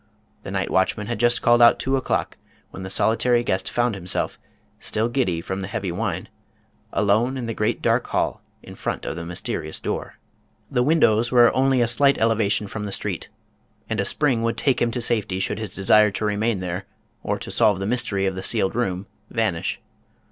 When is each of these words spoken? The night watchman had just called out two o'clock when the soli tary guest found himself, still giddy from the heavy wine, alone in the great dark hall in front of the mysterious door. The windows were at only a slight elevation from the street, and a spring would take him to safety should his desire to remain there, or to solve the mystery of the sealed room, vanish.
The 0.41 0.49
night 0.49 0.71
watchman 0.71 1.05
had 1.05 1.19
just 1.19 1.43
called 1.43 1.61
out 1.61 1.77
two 1.77 1.95
o'clock 1.95 2.35
when 2.71 2.81
the 2.81 2.89
soli 2.89 3.17
tary 3.17 3.43
guest 3.43 3.69
found 3.69 3.93
himself, 3.93 4.39
still 4.79 5.07
giddy 5.07 5.41
from 5.41 5.61
the 5.61 5.67
heavy 5.67 5.91
wine, 5.91 6.27
alone 6.91 7.37
in 7.37 7.45
the 7.45 7.53
great 7.53 7.83
dark 7.83 8.07
hall 8.07 8.41
in 8.63 8.73
front 8.73 9.05
of 9.05 9.15
the 9.15 9.23
mysterious 9.23 9.79
door. 9.79 10.17
The 10.71 10.81
windows 10.81 11.31
were 11.31 11.49
at 11.49 11.53
only 11.55 11.81
a 11.81 11.87
slight 11.87 12.17
elevation 12.17 12.65
from 12.65 12.85
the 12.87 12.91
street, 12.91 13.29
and 13.87 13.99
a 13.99 14.03
spring 14.03 14.41
would 14.41 14.57
take 14.57 14.81
him 14.81 14.89
to 14.89 15.01
safety 15.01 15.39
should 15.39 15.59
his 15.59 15.75
desire 15.75 16.09
to 16.09 16.25
remain 16.25 16.61
there, 16.61 16.87
or 17.21 17.37
to 17.37 17.51
solve 17.51 17.77
the 17.77 17.85
mystery 17.85 18.25
of 18.25 18.33
the 18.33 18.41
sealed 18.41 18.73
room, 18.73 19.05
vanish. 19.29 19.79